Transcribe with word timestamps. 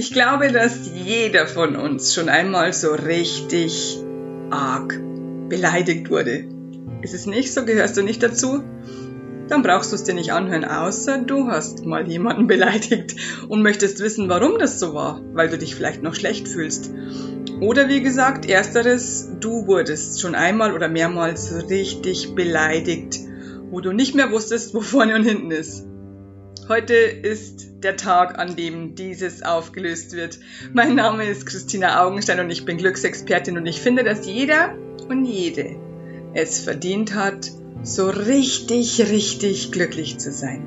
Ich 0.00 0.14
glaube, 0.14 0.50
dass 0.50 0.90
jeder 0.94 1.46
von 1.46 1.76
uns 1.76 2.14
schon 2.14 2.30
einmal 2.30 2.72
so 2.72 2.92
richtig 2.92 3.98
arg 4.48 4.98
beleidigt 5.50 6.08
wurde. 6.08 6.46
Ist 7.02 7.12
es 7.12 7.26
nicht 7.26 7.52
so? 7.52 7.66
Gehörst 7.66 7.98
du 7.98 8.02
nicht 8.02 8.22
dazu? 8.22 8.64
Dann 9.48 9.60
brauchst 9.60 9.92
du 9.92 9.96
es 9.96 10.04
dir 10.04 10.14
nicht 10.14 10.32
anhören, 10.32 10.64
außer 10.64 11.18
du 11.18 11.48
hast 11.48 11.84
mal 11.84 12.08
jemanden 12.08 12.46
beleidigt 12.46 13.14
und 13.46 13.60
möchtest 13.60 14.00
wissen, 14.00 14.30
warum 14.30 14.58
das 14.58 14.80
so 14.80 14.94
war, 14.94 15.20
weil 15.34 15.50
du 15.50 15.58
dich 15.58 15.74
vielleicht 15.74 16.02
noch 16.02 16.14
schlecht 16.14 16.48
fühlst. 16.48 16.90
Oder 17.60 17.90
wie 17.90 18.00
gesagt, 18.00 18.48
ersteres, 18.48 19.28
du 19.38 19.66
wurdest 19.66 20.18
schon 20.22 20.34
einmal 20.34 20.72
oder 20.72 20.88
mehrmals 20.88 21.52
richtig 21.68 22.34
beleidigt, 22.34 23.18
wo 23.68 23.82
du 23.82 23.92
nicht 23.92 24.14
mehr 24.14 24.30
wusstest, 24.30 24.72
wo 24.72 24.80
vorne 24.80 25.14
und 25.14 25.24
hinten 25.24 25.50
ist. 25.50 25.89
Heute 26.70 26.94
ist 26.94 27.82
der 27.82 27.96
Tag, 27.96 28.38
an 28.38 28.54
dem 28.54 28.94
dieses 28.94 29.42
aufgelöst 29.42 30.12
wird. 30.12 30.38
Mein 30.72 30.94
Name 30.94 31.24
ist 31.24 31.44
Christina 31.44 32.06
Augenstein 32.06 32.38
und 32.38 32.48
ich 32.48 32.64
bin 32.64 32.78
Glücksexpertin 32.78 33.58
und 33.58 33.66
ich 33.66 33.80
finde, 33.80 34.04
dass 34.04 34.24
jeder 34.24 34.78
und 35.08 35.24
jede 35.24 35.74
es 36.32 36.60
verdient 36.60 37.16
hat, 37.16 37.50
so 37.82 38.08
richtig, 38.08 39.00
richtig 39.10 39.72
glücklich 39.72 40.18
zu 40.18 40.30
sein. 40.30 40.62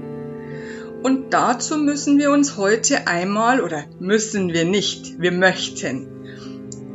Und 1.03 1.33
dazu 1.33 1.77
müssen 1.77 2.19
wir 2.19 2.31
uns 2.31 2.57
heute 2.57 3.07
einmal, 3.07 3.61
oder 3.61 3.85
müssen 4.01 4.51
wir 4.51 4.65
nicht, 4.65 5.21
wir 5.21 5.31
möchten, 5.31 6.09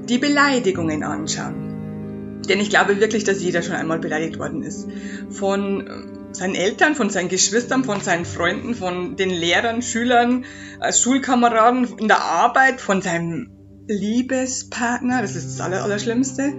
die 0.06 0.18
Beleidigungen 0.18 1.02
anschauen. 1.02 2.42
Denn 2.46 2.60
ich 2.60 2.68
glaube 2.68 3.00
wirklich, 3.00 3.24
dass 3.24 3.42
jeder 3.42 3.62
schon 3.62 3.74
einmal 3.74 4.00
beleidigt 4.00 4.38
worden 4.38 4.62
ist. 4.62 4.86
Von 5.30 6.17
seinen 6.32 6.54
Eltern, 6.54 6.94
von 6.94 7.10
seinen 7.10 7.28
Geschwistern, 7.28 7.84
von 7.84 8.00
seinen 8.00 8.24
Freunden, 8.24 8.74
von 8.74 9.16
den 9.16 9.30
Lehrern, 9.30 9.82
Schülern, 9.82 10.44
als 10.80 11.00
Schulkameraden, 11.00 11.98
in 11.98 12.08
der 12.08 12.22
Arbeit, 12.22 12.80
von 12.80 13.02
seinem 13.02 13.50
Liebespartner, 13.88 15.22
das 15.22 15.34
ist 15.34 15.46
das 15.46 15.60
Aller, 15.60 15.82
Allerschlimmste, 15.82 16.52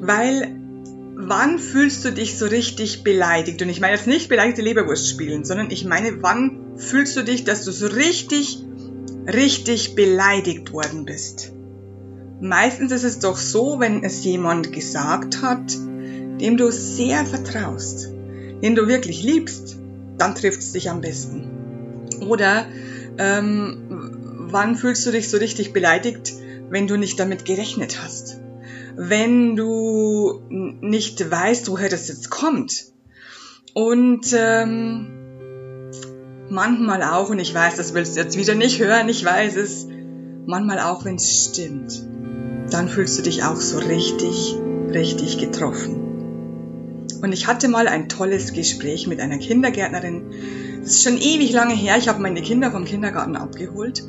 weil 0.00 0.58
wann 1.16 1.58
fühlst 1.58 2.04
du 2.04 2.10
dich 2.10 2.38
so 2.38 2.46
richtig 2.46 3.04
beleidigt? 3.04 3.60
Und 3.62 3.68
ich 3.68 3.80
meine 3.80 3.94
jetzt 3.94 4.06
nicht 4.06 4.28
beleidigte 4.28 4.62
Leberwurst 4.62 5.08
spielen, 5.08 5.44
sondern 5.44 5.70
ich 5.70 5.84
meine, 5.84 6.22
wann 6.22 6.76
fühlst 6.76 7.16
du 7.16 7.22
dich, 7.22 7.44
dass 7.44 7.64
du 7.64 7.70
so 7.70 7.86
richtig, 7.86 8.64
richtig 9.26 9.94
beleidigt 9.94 10.72
worden 10.72 11.04
bist? 11.04 11.52
Meistens 12.40 12.92
ist 12.92 13.04
es 13.04 13.18
doch 13.20 13.36
so, 13.36 13.78
wenn 13.78 14.02
es 14.02 14.24
jemand 14.24 14.72
gesagt 14.72 15.42
hat, 15.42 15.72
dem 16.40 16.56
du 16.56 16.70
sehr 16.72 17.24
vertraust 17.24 18.13
den 18.62 18.74
du 18.74 18.88
wirklich 18.88 19.22
liebst, 19.22 19.76
dann 20.18 20.34
trifft 20.34 20.60
es 20.60 20.72
dich 20.72 20.90
am 20.90 21.00
besten. 21.00 22.08
Oder 22.20 22.66
ähm, 23.18 24.48
wann 24.50 24.76
fühlst 24.76 25.06
du 25.06 25.10
dich 25.10 25.30
so 25.30 25.36
richtig 25.38 25.72
beleidigt, 25.72 26.32
wenn 26.70 26.86
du 26.86 26.96
nicht 26.96 27.18
damit 27.18 27.44
gerechnet 27.44 28.02
hast? 28.02 28.40
Wenn 28.96 29.56
du 29.56 30.42
nicht 30.48 31.30
weißt, 31.30 31.68
woher 31.68 31.88
das 31.88 32.08
jetzt 32.08 32.30
kommt. 32.30 32.86
Und 33.74 34.26
ähm, 34.38 35.08
manchmal 36.48 37.02
auch, 37.02 37.30
und 37.30 37.40
ich 37.40 37.52
weiß, 37.52 37.76
das 37.76 37.94
willst 37.94 38.16
du 38.16 38.20
jetzt 38.20 38.38
wieder 38.38 38.54
nicht 38.54 38.78
hören, 38.80 39.08
ich 39.08 39.24
weiß 39.24 39.56
es, 39.56 39.88
manchmal 40.46 40.78
auch, 40.78 41.04
wenn 41.04 41.16
es 41.16 41.46
stimmt, 41.46 42.06
dann 42.70 42.88
fühlst 42.88 43.18
du 43.18 43.22
dich 43.22 43.42
auch 43.42 43.56
so 43.56 43.78
richtig, 43.78 44.56
richtig 44.90 45.38
getroffen. 45.38 46.03
Und 47.24 47.32
ich 47.32 47.46
hatte 47.46 47.68
mal 47.68 47.88
ein 47.88 48.10
tolles 48.10 48.52
Gespräch 48.52 49.06
mit 49.06 49.18
einer 49.18 49.38
Kindergärtnerin. 49.38 50.26
Das 50.82 50.90
ist 50.90 51.04
schon 51.04 51.16
ewig 51.16 51.52
lange 51.52 51.74
her. 51.74 51.96
Ich 51.96 52.06
habe 52.06 52.20
meine 52.20 52.42
Kinder 52.42 52.70
vom 52.70 52.84
Kindergarten 52.84 53.34
abgeholt 53.34 54.04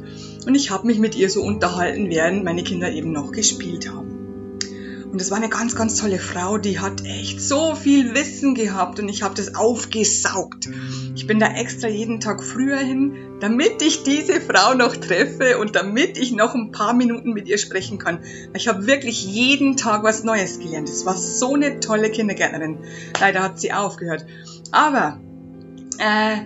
und 0.46 0.54
ich 0.54 0.70
habe 0.70 0.86
mich 0.86 1.00
mit 1.00 1.16
ihr 1.16 1.30
so 1.30 1.42
unterhalten, 1.42 2.10
während 2.10 2.44
meine 2.44 2.62
Kinder 2.66 2.92
eben 2.92 3.14
noch 3.14 3.32
gespielt 3.32 3.90
haben. 3.90 4.60
Und 5.10 5.22
es 5.22 5.32
war 5.32 5.38
eine 5.38 5.48
ganz, 5.48 5.78
ganz 5.78 5.96
tolle 5.96 6.20
Frau, 6.20 6.58
die 6.58 6.80
hat 6.80 7.06
echt 7.06 7.40
so 7.40 7.74
viel 7.74 8.14
Wissen 8.16 8.54
gehabt 8.54 9.00
und 9.00 9.08
ich 9.08 9.24
habe 9.24 9.34
das 9.34 9.56
aufgesaugt. 9.56 10.68
Ich 11.16 11.26
bin 11.26 11.40
da 11.40 11.54
extra 11.54 11.88
jeden 11.88 12.20
Tag 12.20 12.44
früher 12.44 12.80
hin, 12.80 13.14
damit 13.40 13.82
ich 13.82 14.04
diese 14.04 14.40
Frau 14.40 14.74
noch 14.74 14.96
treffe 14.96 15.58
und 15.58 15.76
damit 15.76 16.18
ich 16.18 16.32
noch 16.32 16.56
ein 16.56 16.72
paar 16.72 16.94
Minuten 16.94 17.34
mit 17.34 17.48
ihr 17.48 17.58
sprechen 17.58 17.98
kann. 17.98 18.20
Ich 18.54 18.68
habe 18.68 18.88
wirklich 18.88 19.26
jeden 19.26 19.78
Tag 19.78 20.04
was 20.04 20.24
Neues 20.24 20.60
gelernt. 20.60 20.90
Es 20.90 21.06
war 21.06 21.18
so 21.18 21.54
eine 21.54 21.80
tolle 21.80 22.10
Kindergärtnerin. 22.10 22.78
Leider 23.20 23.44
hat 23.44 23.60
sie 23.60 23.74
aufgehört. 23.74 24.26
Aber 24.72 25.20
äh, 25.98 26.38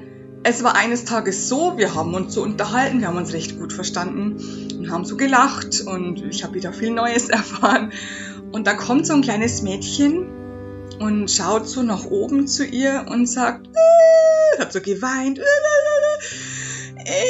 es 0.44 0.64
war 0.64 0.76
eines 0.76 1.06
Tages 1.06 1.50
so, 1.50 1.78
wir 1.78 1.96
haben 1.96 2.14
uns 2.14 2.34
so 2.34 2.42
unterhalten, 2.42 3.02
wir 3.02 3.08
haben 3.08 3.18
uns 3.18 3.34
recht 3.34 3.60
gut 3.60 3.74
verstanden 3.74 4.38
und 4.78 4.90
haben 4.90 5.06
so 5.06 5.18
gelacht 5.18 5.82
und 5.82 6.24
ich 6.24 6.44
habe 6.44 6.56
wieder 6.56 6.74
viel 6.74 6.92
Neues 6.92 7.30
erfahren. 7.30 7.92
Und 8.52 8.66
da 8.66 8.74
kommt 8.74 9.06
so 9.06 9.14
ein 9.14 9.22
kleines 9.22 9.62
Mädchen 9.62 10.28
und 11.00 11.30
schaut 11.30 11.68
so 11.68 11.84
nach 11.84 12.06
oben 12.06 12.48
zu 12.48 12.66
ihr 12.66 13.06
und 13.10 13.28
sagt, 13.28 13.68
äh, 13.68 14.60
hat 14.60 14.74
so 14.74 14.82
geweint, 14.82 15.40
äh, 15.40 16.49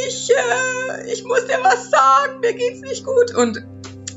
ich, 0.07 0.29
äh, 0.29 1.12
ich 1.12 1.23
muss 1.23 1.45
dir 1.45 1.59
was 1.62 1.90
sagen, 1.90 2.40
mir 2.41 2.53
geht's 2.53 2.81
nicht 2.81 3.06
gut. 3.06 3.34
Und, 3.35 3.63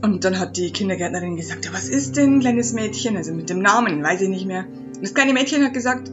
und 0.02 0.24
dann 0.24 0.38
hat 0.38 0.56
die 0.56 0.72
Kindergärtnerin 0.72 1.36
gesagt, 1.36 1.64
ja, 1.64 1.72
was 1.72 1.88
ist 1.88 2.16
denn, 2.16 2.40
kleines 2.40 2.72
Mädchen? 2.72 3.16
Also 3.16 3.32
mit 3.32 3.50
dem 3.50 3.60
Namen, 3.60 4.02
weiß 4.02 4.20
ich 4.22 4.28
nicht 4.28 4.46
mehr. 4.46 4.64
Und 4.66 5.02
das 5.02 5.14
kleine 5.14 5.32
Mädchen 5.32 5.64
hat 5.64 5.72
gesagt, 5.72 6.10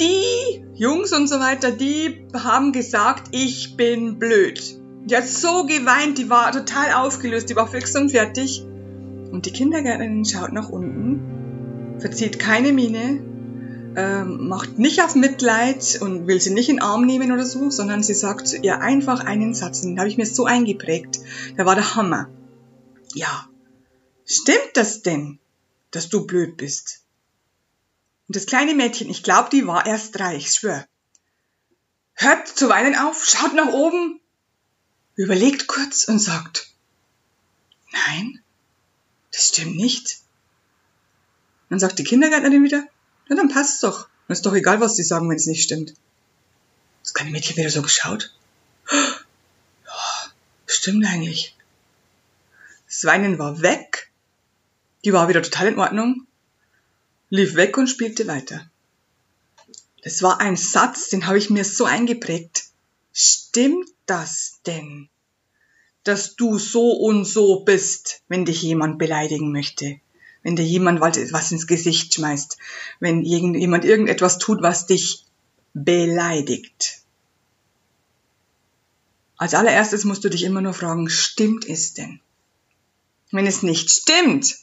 die 0.00 0.64
Jungs 0.74 1.12
und 1.12 1.28
so 1.28 1.38
weiter, 1.38 1.70
die 1.70 2.26
haben 2.34 2.72
gesagt, 2.72 3.28
ich 3.32 3.76
bin 3.76 4.18
blöd. 4.18 4.78
Die 5.04 5.16
hat 5.16 5.26
so 5.26 5.66
geweint, 5.66 6.18
die 6.18 6.30
war 6.30 6.52
total 6.52 6.92
aufgelöst, 6.94 7.50
die 7.50 7.56
war 7.56 7.66
fix 7.66 7.94
und 7.96 8.10
fertig. 8.10 8.64
Und 9.30 9.46
die 9.46 9.52
Kindergärtnerin 9.52 10.24
schaut 10.24 10.52
nach 10.52 10.68
unten, 10.68 11.98
verzieht 11.98 12.38
keine 12.38 12.72
Miene, 12.72 13.20
ähm, 13.96 14.48
macht 14.48 14.78
nicht 14.78 15.02
auf 15.02 15.14
Mitleid 15.14 15.98
und 16.00 16.26
will 16.26 16.40
sie 16.40 16.52
nicht 16.52 16.68
in 16.68 16.76
den 16.76 16.82
Arm 16.82 17.04
nehmen 17.04 17.32
oder 17.32 17.44
so, 17.44 17.70
sondern 17.70 18.02
sie 18.02 18.14
sagt 18.14 18.48
zu 18.48 18.56
ihr 18.56 18.80
einfach 18.80 19.20
einen 19.20 19.54
Satz, 19.54 19.82
den 19.82 19.98
habe 19.98 20.08
ich 20.08 20.16
mir 20.16 20.26
so 20.26 20.44
eingeprägt. 20.46 21.20
Der 21.56 21.66
war 21.66 21.74
der 21.74 21.94
Hammer. 21.94 22.30
Ja, 23.14 23.48
stimmt 24.24 24.70
das 24.74 25.02
denn, 25.02 25.38
dass 25.90 26.08
du 26.08 26.26
blöd 26.26 26.56
bist? 26.56 27.02
Und 28.28 28.36
das 28.36 28.46
kleine 28.46 28.74
Mädchen, 28.74 29.10
ich 29.10 29.22
glaube, 29.22 29.50
die 29.50 29.66
war 29.66 29.86
erst 29.86 30.18
drei, 30.18 30.36
ich 30.36 30.50
schwör. 30.52 30.86
Hört 32.14 32.48
zu 32.48 32.68
weinen 32.68 32.96
auf, 32.96 33.24
schaut 33.24 33.54
nach 33.54 33.72
oben, 33.72 34.20
überlegt 35.16 35.66
kurz 35.66 36.04
und 36.04 36.18
sagt, 36.18 36.70
nein, 37.92 38.40
das 39.32 39.48
stimmt 39.48 39.76
nicht. 39.76 40.20
Dann 41.68 41.78
sagt 41.78 41.98
die 41.98 42.04
Kindergärtnerin 42.04 42.64
wieder, 42.64 42.86
na 43.28 43.36
dann 43.36 43.48
passt's 43.48 43.80
doch. 43.80 44.08
Dann 44.26 44.34
ist 44.34 44.46
doch 44.46 44.54
egal, 44.54 44.80
was 44.80 44.96
sie 44.96 45.02
sagen, 45.02 45.28
wenn 45.28 45.36
es 45.36 45.46
nicht 45.46 45.62
stimmt. 45.62 45.94
Das 47.02 47.14
kleine 47.14 47.30
Mädchen 47.30 47.56
wieder 47.56 47.70
so 47.70 47.82
geschaut. 47.82 48.34
Ja, 49.84 50.32
stimmt 50.66 51.04
eigentlich. 51.04 51.54
Das 52.86 53.04
Weinen 53.04 53.38
war 53.38 53.60
weg. 53.60 54.10
Die 55.04 55.12
war 55.12 55.28
wieder 55.28 55.42
total 55.42 55.68
in 55.68 55.78
Ordnung. 55.78 56.26
Lief 57.28 57.56
weg 57.56 57.76
und 57.76 57.88
spielte 57.88 58.26
weiter. 58.26 58.70
Das 60.02 60.22
war 60.22 60.40
ein 60.40 60.56
Satz, 60.56 61.08
den 61.10 61.26
habe 61.26 61.38
ich 61.38 61.50
mir 61.50 61.64
so 61.64 61.84
eingeprägt. 61.84 62.64
Stimmt 63.12 63.88
das 64.06 64.60
denn? 64.66 65.10
dass 66.04 66.34
du 66.34 66.58
so 66.58 66.92
und 66.92 67.24
so 67.24 67.60
bist, 67.60 68.22
wenn 68.28 68.44
dich 68.44 68.62
jemand 68.62 68.98
beleidigen 68.98 69.52
möchte, 69.52 70.00
wenn 70.42 70.56
dir 70.56 70.64
jemand 70.64 71.00
was 71.00 71.52
ins 71.52 71.66
Gesicht 71.66 72.14
schmeißt, 72.14 72.58
wenn 73.00 73.22
jemand 73.22 73.84
irgendetwas 73.84 74.38
tut, 74.38 74.62
was 74.62 74.86
dich 74.86 75.24
beleidigt. 75.74 77.00
Als 79.36 79.54
allererstes 79.54 80.04
musst 80.04 80.24
du 80.24 80.28
dich 80.28 80.44
immer 80.44 80.60
nur 80.60 80.74
fragen, 80.74 81.08
stimmt 81.08 81.68
es 81.68 81.94
denn? 81.94 82.20
Wenn 83.30 83.46
es 83.46 83.62
nicht 83.62 83.90
stimmt, 83.90 84.56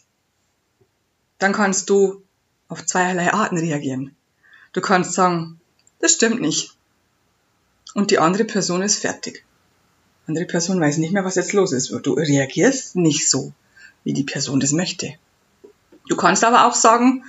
dann 1.37 1.53
kannst 1.53 1.89
du 1.89 2.21
auf 2.67 2.85
zweierlei 2.85 3.33
Arten 3.33 3.57
reagieren. 3.57 4.15
Du 4.73 4.81
kannst 4.81 5.13
sagen, 5.13 5.59
das 5.99 6.13
stimmt 6.13 6.39
nicht. 6.39 6.75
Und 7.95 8.11
die 8.11 8.19
andere 8.19 8.45
Person 8.45 8.81
ist 8.81 8.99
fertig 8.99 9.43
andere 10.29 10.45
Person 10.45 10.79
weiß 10.79 10.97
nicht 10.97 11.11
mehr, 11.11 11.25
was 11.25 11.35
jetzt 11.35 11.53
los 11.53 11.73
ist. 11.73 11.89
Du 12.03 12.13
reagierst 12.13 12.95
nicht 12.95 13.27
so, 13.29 13.51
wie 14.03 14.13
die 14.13 14.23
Person 14.23 14.59
das 14.59 14.71
möchte. 14.71 15.15
Du 16.09 16.17
kannst 16.17 16.43
aber 16.43 16.65
auch 16.65 16.75
sagen, 16.75 17.23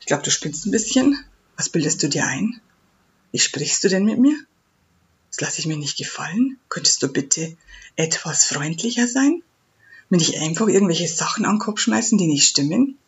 ich 0.00 0.06
glaube, 0.06 0.24
du 0.24 0.30
spinnst 0.30 0.66
ein 0.66 0.72
bisschen. 0.72 1.18
Was 1.56 1.68
bildest 1.68 2.02
du 2.02 2.08
dir 2.08 2.26
ein? 2.26 2.60
Wie 3.30 3.38
sprichst 3.38 3.82
du 3.84 3.88
denn 3.88 4.04
mit 4.04 4.18
mir? 4.18 4.36
Das 5.30 5.40
lasse 5.40 5.60
ich 5.60 5.66
mir 5.66 5.78
nicht 5.78 5.96
gefallen. 5.96 6.58
Könntest 6.68 7.02
du 7.02 7.08
bitte 7.08 7.56
etwas 7.96 8.44
freundlicher 8.44 9.06
sein? 9.06 9.42
Wenn 10.10 10.20
ich 10.20 10.38
einfach 10.40 10.66
irgendwelche 10.66 11.08
Sachen 11.08 11.46
an 11.46 11.54
den 11.54 11.60
Kopf 11.60 11.80
schmeißen, 11.80 12.18
die 12.18 12.26
nicht 12.26 12.46
stimmen? 12.46 12.98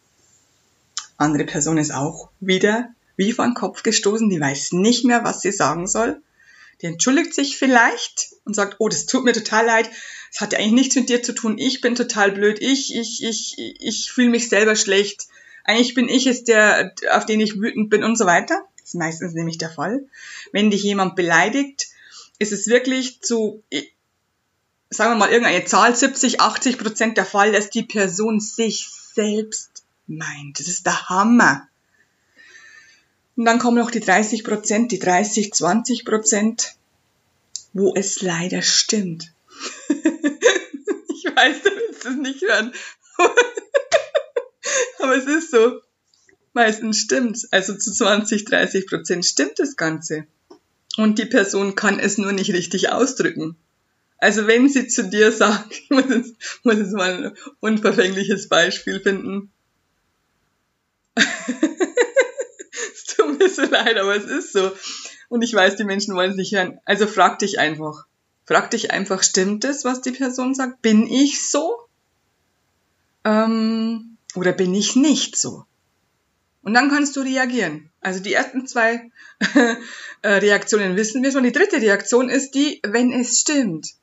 Andere 1.17 1.45
Person 1.45 1.77
ist 1.77 1.93
auch 1.93 2.31
wieder 2.41 2.89
wie 3.17 3.33
vor 3.33 3.45
den 3.45 3.55
Kopf 3.55 3.83
gestoßen, 3.83 4.31
die 4.31 4.41
weiß 4.41 4.73
nicht 4.73 5.05
mehr, 5.05 5.25
was 5.25 5.43
sie 5.43 5.53
sagen 5.53 5.87
soll. 5.87 6.23
Die 6.83 6.87
entschuldigt 6.87 7.35
sich 7.35 7.57
vielleicht 7.57 8.35
und 8.45 8.55
sagt, 8.55 8.77
oh, 8.79 8.89
das 8.89 9.07
tut 9.07 9.25
mir 9.25 9.33
total 9.33 9.67
leid. 9.67 9.91
Das 10.35 10.41
hat 10.41 10.53
ja 10.53 10.59
eigentlich 10.59 10.73
nichts 10.73 10.97
mit 10.97 11.09
dir 11.09 11.23
zu 11.23 11.33
tun. 11.33 11.59
Ich 11.59 11.81
bin 11.81 11.95
total 11.95 12.33
blöd. 12.33 12.61
Ich, 12.61 12.93
ich, 12.93 13.23
ich, 13.23 13.55
ich 13.57 14.11
fühle 14.11 14.31
mich 14.31 14.49
selber 14.49 14.75
schlecht. 14.75 15.29
Eigentlich 15.63 15.95
bin 15.95 16.09
ich 16.09 16.27
es 16.27 16.43
der, 16.43 16.93
auf 17.13 17.25
den 17.25 17.39
ich 17.39 17.61
wütend 17.61 17.89
bin 17.89 18.03
und 18.03 18.19
so 18.19 18.27
weiter. 18.27 18.67
Das 18.77 18.89
ist 18.89 18.95
meistens 18.95 19.35
nämlich 19.35 19.59
der 19.59 19.71
Fall. 19.71 20.05
Wenn 20.51 20.73
dich 20.73 20.83
jemand 20.83 21.15
beleidigt, 21.15 21.87
ist 22.41 22.51
es 22.51 22.67
wirklich 22.67 23.21
zu, 23.21 23.63
sagen 24.91 25.13
wir 25.13 25.19
mal, 25.19 25.31
irgendeine 25.31 25.65
Zahl, 25.67 25.95
70, 25.95 26.41
80 26.41 26.79
Prozent 26.79 27.17
der 27.17 27.27
Fall, 27.27 27.53
dass 27.53 27.71
die 27.71 27.85
Person 27.85 28.41
sich 28.41 28.89
selbst 29.15 29.85
meint. 30.09 30.59
Das 30.59 30.67
ist 30.67 30.85
der 30.85 31.11
Hammer. 31.11 31.69
Und 33.37 33.45
dann 33.45 33.61
kommen 33.61 33.79
noch 33.79 33.93
die 33.93 34.01
30 34.01 34.43
Prozent, 34.43 34.91
die 34.91 34.99
30, 34.99 35.55
20 35.55 36.05
Prozent, 36.05 36.75
wo 37.73 37.95
es 37.95 38.21
leider 38.21 38.63
stimmt. 38.63 39.34
ich 39.89 41.25
weiß, 41.25 41.63
du 41.63 41.71
willst 41.71 42.07
es 42.07 42.17
nicht 42.17 42.43
hören. 42.43 42.73
Aber 44.99 45.17
es 45.17 45.27
ist 45.27 45.51
so. 45.51 45.81
Meistens 46.53 46.99
stimmt's. 46.99 47.53
Also 47.53 47.75
zu 47.75 47.93
20, 47.93 48.45
30 48.45 48.87
Prozent 48.87 49.27
stimmt 49.27 49.59
das 49.59 49.77
Ganze. 49.77 50.27
Und 50.97 51.19
die 51.19 51.27
Person 51.27 51.75
kann 51.75 51.99
es 51.99 52.19
nur 52.19 52.33
nicht 52.33 52.53
richtig 52.53 52.91
ausdrücken. 52.91 53.57
Also 54.19 54.47
wenn 54.47 54.69
sie 54.69 54.87
zu 54.87 55.05
dir 55.05 55.33
sagt, 55.33 55.73
ich 55.79 55.91
muss 55.91 56.09
jetzt, 56.09 56.37
muss 56.63 56.77
jetzt 56.77 56.93
mal 56.93 57.27
ein 57.27 57.37
unverfängliches 57.61 58.49
Beispiel 58.49 59.01
finden. 59.01 59.51
es 61.17 63.05
tut 63.05 63.39
mir 63.39 63.49
so 63.49 63.63
leid, 63.63 63.97
aber 63.99 64.17
es 64.17 64.25
ist 64.25 64.53
so. 64.53 64.73
Und 65.29 65.43
ich 65.43 65.53
weiß, 65.53 65.77
die 65.77 65.85
Menschen 65.85 66.15
wollen 66.15 66.31
es 66.31 66.37
nicht 66.37 66.55
hören. 66.55 66.81
Also 66.85 67.07
frag 67.07 67.39
dich 67.41 67.59
einfach. 67.59 68.07
Frag 68.47 68.71
dich 68.71 68.91
einfach, 68.91 69.23
stimmt 69.23 69.65
es, 69.65 69.85
was 69.85 70.03
die 70.03 70.13
Person 70.13 70.55
sagt? 70.55 70.83
Bin 70.83 71.07
ich 71.07 71.49
so? 71.49 71.79
Ähm, 73.25 74.19
oder 74.35 74.53
bin 74.53 74.75
ich 74.75 74.97
nicht 74.97 75.37
so? 75.37 75.65
Und 76.63 76.75
dann 76.75 76.91
kannst 76.91 77.17
du 77.17 77.21
reagieren. 77.21 77.91
Also 78.01 78.21
die 78.21 78.33
ersten 78.33 78.67
zwei 78.67 79.11
äh, 80.23 80.29
Reaktionen 80.29 80.97
wissen 80.97 81.23
wir 81.23 81.31
schon. 81.31 81.45
Die 81.45 81.53
dritte 81.53 81.81
Reaktion 81.81 82.31
ist 82.31 82.53
die, 82.53 82.81
wenn 82.83 83.13
es 83.13 83.41
stimmt. 83.41 83.95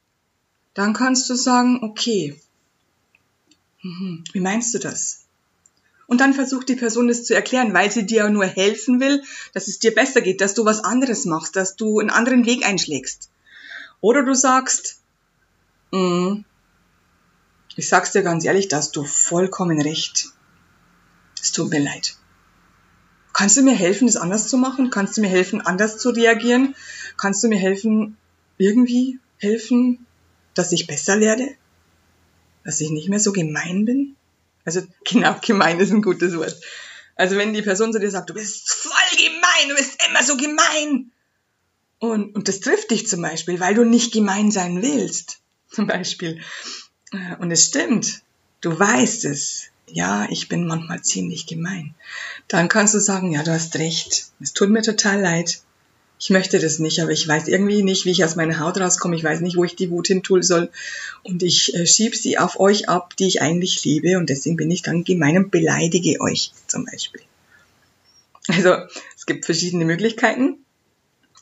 Dann 0.75 0.93
kannst 0.93 1.29
du 1.29 1.35
sagen, 1.35 1.79
okay, 1.83 2.39
mhm, 3.81 4.23
wie 4.31 4.39
meinst 4.39 4.73
du 4.73 4.79
das? 4.79 5.25
Und 6.05 6.21
dann 6.21 6.33
versucht 6.33 6.69
die 6.69 6.75
Person 6.75 7.09
es 7.09 7.25
zu 7.25 7.33
erklären, 7.33 7.73
weil 7.73 7.91
sie 7.91 8.05
dir 8.05 8.29
nur 8.29 8.45
helfen 8.45 8.99
will, 8.99 9.23
dass 9.53 9.67
es 9.67 9.79
dir 9.79 9.95
besser 9.95 10.21
geht, 10.21 10.41
dass 10.41 10.53
du 10.53 10.65
was 10.65 10.83
anderes 10.83 11.25
machst, 11.25 11.55
dass 11.55 11.75
du 11.75 11.99
einen 11.99 12.09
anderen 12.09 12.45
Weg 12.45 12.65
einschlägst. 12.65 13.30
Oder 14.01 14.23
du 14.23 14.33
sagst, 14.33 14.99
mm, 15.91 16.43
ich 17.75 17.87
sag's 17.87 18.11
dir 18.11 18.23
ganz 18.23 18.43
ehrlich, 18.43 18.67
da 18.67 18.77
hast 18.77 18.95
du 18.95 19.03
vollkommen 19.03 19.79
recht. 19.79 20.29
Es 21.41 21.51
tut 21.51 21.69
mir 21.69 21.79
leid. 21.79 22.15
Kannst 23.33 23.57
du 23.57 23.61
mir 23.61 23.75
helfen, 23.75 24.07
das 24.07 24.17
anders 24.17 24.47
zu 24.47 24.57
machen? 24.57 24.89
Kannst 24.89 25.17
du 25.17 25.21
mir 25.21 25.29
helfen, 25.29 25.61
anders 25.61 25.97
zu 25.97 26.09
reagieren? 26.09 26.75
Kannst 27.17 27.43
du 27.43 27.47
mir 27.47 27.57
helfen, 27.57 28.17
irgendwie 28.57 29.19
helfen, 29.37 30.05
dass 30.53 30.71
ich 30.71 30.87
besser 30.87 31.19
werde? 31.19 31.47
Dass 32.63 32.81
ich 32.81 32.89
nicht 32.89 33.09
mehr 33.09 33.19
so 33.19 33.31
gemein 33.31 33.85
bin? 33.85 34.15
Also 34.65 34.81
genau, 35.05 35.35
gemein 35.41 35.79
ist 35.79 35.91
ein 35.91 36.01
gutes 36.01 36.35
Wort. 36.35 36.59
Also 37.15 37.37
wenn 37.37 37.53
die 37.53 37.61
Person 37.61 37.93
zu 37.93 37.99
dir 37.99 38.11
sagt, 38.11 38.29
du 38.29 38.33
bist 38.33 38.71
voll 38.71 39.17
gemein, 39.17 39.69
du 39.69 39.75
bist 39.75 39.97
immer 40.09 40.23
so 40.23 40.37
gemein. 40.37 41.11
Und, 42.01 42.35
und 42.35 42.47
das 42.49 42.59
trifft 42.59 42.91
dich 42.91 43.07
zum 43.07 43.21
Beispiel, 43.21 43.61
weil 43.61 43.75
du 43.75 43.85
nicht 43.85 44.11
gemein 44.11 44.51
sein 44.51 44.81
willst. 44.81 45.39
Zum 45.71 45.87
Beispiel. 45.87 46.41
Und 47.39 47.49
es 47.49 47.67
stimmt. 47.67 48.23
Du 48.59 48.77
weißt 48.77 49.23
es. 49.23 49.67
Ja, 49.87 50.27
ich 50.29 50.49
bin 50.49 50.67
manchmal 50.67 51.01
ziemlich 51.01 51.47
gemein. 51.47 51.95
Dann 52.49 52.67
kannst 52.67 52.93
du 52.93 52.99
sagen, 52.99 53.31
ja, 53.31 53.43
du 53.43 53.51
hast 53.51 53.77
recht. 53.77 54.25
Es 54.41 54.51
tut 54.51 54.69
mir 54.69 54.81
total 54.81 55.21
leid 55.21 55.61
ich 56.21 56.29
möchte 56.29 56.59
das 56.59 56.77
nicht, 56.77 56.99
aber 56.99 57.09
ich 57.09 57.27
weiß 57.27 57.47
irgendwie 57.47 57.81
nicht, 57.81 58.05
wie 58.05 58.11
ich 58.11 58.23
aus 58.23 58.35
meiner 58.35 58.59
Haut 58.59 58.79
rauskomme. 58.79 59.15
Ich 59.15 59.23
weiß 59.23 59.41
nicht, 59.41 59.57
wo 59.57 59.63
ich 59.63 59.75
die 59.75 59.89
Wut 59.89 60.05
hin 60.05 60.21
tun 60.21 60.43
soll. 60.43 60.69
Und 61.23 61.41
ich 61.41 61.73
äh, 61.73 61.87
schiebe 61.87 62.15
sie 62.15 62.37
auf 62.37 62.59
euch 62.59 62.87
ab, 62.87 63.15
die 63.17 63.25
ich 63.25 63.41
eigentlich 63.41 63.83
liebe. 63.83 64.19
Und 64.19 64.29
deswegen 64.29 64.55
bin 64.55 64.69
ich 64.69 64.83
dann 64.83 65.03
gemein 65.03 65.37
und 65.37 65.51
beleidige 65.51 66.21
euch 66.21 66.51
zum 66.67 66.85
Beispiel. 66.85 67.21
Also 68.47 68.75
es 69.17 69.25
gibt 69.25 69.45
verschiedene 69.45 69.83
Möglichkeiten, 69.83 70.59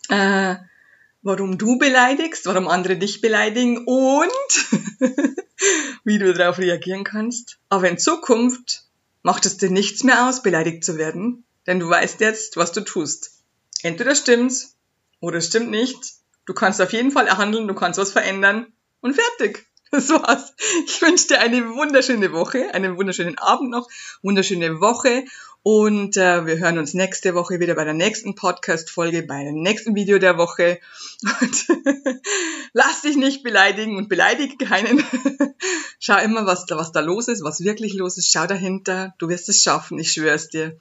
äh, 0.09 0.55
warum 1.21 1.57
du 1.57 1.77
beleidigst, 1.77 2.45
warum 2.45 2.67
andere 2.67 2.97
dich 2.97 3.21
beleidigen 3.21 3.85
und 3.85 4.99
wie 6.03 6.17
du 6.17 6.33
darauf 6.33 6.57
reagieren 6.57 7.03
kannst. 7.03 7.59
Aber 7.69 7.89
in 7.89 7.97
Zukunft 7.97 8.83
macht 9.23 9.45
es 9.45 9.57
dir 9.57 9.69
nichts 9.69 10.03
mehr 10.03 10.27
aus, 10.27 10.41
beleidigt 10.41 10.83
zu 10.83 10.97
werden, 10.97 11.43
denn 11.67 11.79
du 11.79 11.89
weißt 11.89 12.19
jetzt, 12.21 12.57
was 12.57 12.71
du 12.71 12.81
tust. 12.81 13.39
Entweder 13.83 14.15
stimmt's 14.15 14.75
oder 15.19 15.37
es 15.37 15.47
stimmt 15.47 15.71
nicht. 15.71 15.97
Du 16.45 16.53
kannst 16.53 16.81
auf 16.81 16.93
jeden 16.93 17.11
Fall 17.11 17.27
erhandeln, 17.27 17.67
du 17.67 17.75
kannst 17.75 17.99
was 17.99 18.11
verändern 18.11 18.67
und 19.01 19.15
fertig. 19.15 19.68
Das 19.91 20.09
war's. 20.09 20.53
Ich 20.85 21.01
wünsche 21.01 21.29
dir 21.29 21.39
eine 21.39 21.73
wunderschöne 21.73 22.31
Woche, 22.31 22.73
einen 22.75 22.95
wunderschönen 22.95 23.39
Abend 23.39 23.71
noch, 23.71 23.87
wunderschöne 24.21 24.79
Woche 24.79 25.25
und 25.61 26.15
äh, 26.15 26.45
wir 26.45 26.57
hören 26.59 26.77
uns 26.77 26.93
nächste 26.93 27.35
Woche 27.35 27.59
wieder 27.59 27.75
bei 27.75 27.83
der 27.83 27.93
nächsten 27.93 28.33
Podcast-Folge, 28.33 29.23
bei 29.23 29.43
dem 29.43 29.61
nächsten 29.61 29.93
Video 29.93 30.17
der 30.17 30.37
Woche. 30.37 30.79
Und 31.23 31.67
lass 32.73 33.01
dich 33.01 33.17
nicht 33.17 33.43
beleidigen 33.43 33.97
und 33.97 34.07
beleidige 34.07 34.63
keinen. 34.63 35.03
Schau 35.99 36.17
immer, 36.19 36.45
was 36.45 36.65
da, 36.65 36.77
was 36.77 36.91
da 36.91 37.01
los 37.01 37.27
ist, 37.27 37.43
was 37.43 37.63
wirklich 37.63 37.93
los 37.93 38.17
ist. 38.17 38.31
Schau 38.31 38.47
dahinter. 38.47 39.15
Du 39.17 39.27
wirst 39.27 39.49
es 39.49 39.61
schaffen, 39.61 39.99
ich 39.99 40.13
schwöre 40.13 40.35
es 40.35 40.49
dir. 40.49 40.79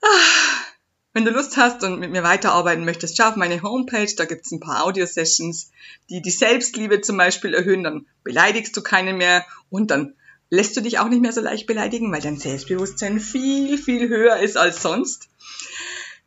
Ah. 0.00 0.73
Wenn 1.14 1.24
du 1.24 1.30
Lust 1.30 1.56
hast 1.56 1.84
und 1.84 2.00
mit 2.00 2.10
mir 2.10 2.24
weiterarbeiten 2.24 2.84
möchtest, 2.84 3.16
schau 3.16 3.28
auf 3.28 3.36
meine 3.36 3.62
Homepage, 3.62 4.12
da 4.16 4.24
gibt's 4.24 4.50
ein 4.50 4.58
paar 4.58 4.84
Audio-Sessions, 4.84 5.70
die 6.10 6.20
die 6.20 6.32
Selbstliebe 6.32 7.02
zum 7.02 7.16
Beispiel 7.16 7.54
erhöhen, 7.54 7.84
dann 7.84 8.06
beleidigst 8.24 8.76
du 8.76 8.82
keinen 8.82 9.16
mehr 9.16 9.46
und 9.70 9.92
dann 9.92 10.14
lässt 10.50 10.76
du 10.76 10.80
dich 10.80 10.98
auch 10.98 11.08
nicht 11.08 11.22
mehr 11.22 11.32
so 11.32 11.40
leicht 11.40 11.68
beleidigen, 11.68 12.10
weil 12.10 12.20
dein 12.20 12.36
Selbstbewusstsein 12.36 13.20
viel, 13.20 13.78
viel 13.78 14.08
höher 14.08 14.38
ist 14.38 14.56
als 14.56 14.82
sonst. 14.82 15.28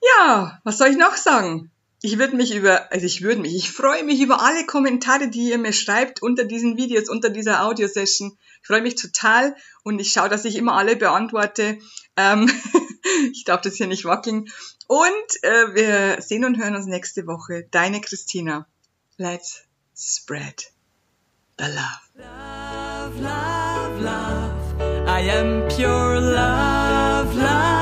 Ja, 0.02 0.62
was 0.64 0.78
soll 0.78 0.88
ich 0.88 0.98
noch 0.98 1.18
sagen? 1.18 1.70
Ich 2.02 2.18
würde 2.18 2.38
mich 2.38 2.56
über, 2.56 2.90
also 2.90 3.06
ich 3.06 3.22
würde 3.22 3.42
mich, 3.42 3.56
ich 3.56 3.72
freue 3.72 4.06
mich 4.06 4.22
über 4.22 4.42
alle 4.42 4.66
Kommentare, 4.66 5.28
die 5.28 5.50
ihr 5.50 5.58
mir 5.58 5.74
schreibt 5.74 6.22
unter 6.22 6.46
diesen 6.46 6.78
Videos, 6.78 7.10
unter 7.10 7.30
dieser 7.30 7.66
Audiosession. 7.66 8.38
Ich 8.62 8.68
freue 8.68 8.82
mich 8.82 8.96
total 8.96 9.54
und 9.84 10.00
ich 10.00 10.14
schaue, 10.14 10.30
dass 10.30 10.46
ich 10.46 10.56
immer 10.56 10.76
alle 10.78 10.96
beantworte. 10.96 11.78
Ähm, 12.16 12.50
ich 13.32 13.44
darf 13.46 13.62
das 13.62 13.76
hier 13.76 13.88
nicht 13.88 14.06
wackeln. 14.06 14.46
Und 14.88 15.44
äh, 15.44 15.76
wir 15.76 16.22
sehen 16.22 16.46
und 16.46 16.58
hören 16.58 16.76
uns 16.76 16.86
nächste 16.86 17.28
Woche. 17.28 17.68
Deine 17.72 18.02
Christina. 18.02 18.68
Let's 19.18 19.64
spread 19.96 20.72
the 21.58 21.66
love. 21.66 22.08
Love, 22.16 23.22
love, 23.22 24.02
love. 24.02 25.08
I 25.08 25.22
am 25.30 25.68
pure 25.70 26.20
love, 26.20 27.36
love. 27.36 27.77